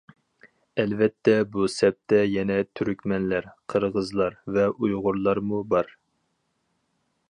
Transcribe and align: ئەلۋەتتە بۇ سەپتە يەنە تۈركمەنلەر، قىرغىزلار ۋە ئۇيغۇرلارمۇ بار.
ئەلۋەتتە 0.83 1.35
بۇ 1.55 1.67
سەپتە 1.73 2.23
يەنە 2.37 2.57
تۈركمەنلەر، 2.79 3.51
قىرغىزلار 3.75 4.41
ۋە 4.57 4.67
ئۇيغۇرلارمۇ 4.73 5.65
بار. 5.75 5.97